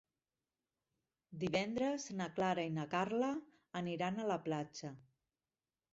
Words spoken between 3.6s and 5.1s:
aniran a la platja.